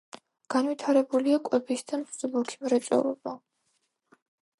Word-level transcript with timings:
განვითარებულია 0.53 1.37
კვების 1.49 1.83
და 1.91 1.99
მსუბუქი 2.05 2.57
მრეწველობა. 2.65 3.35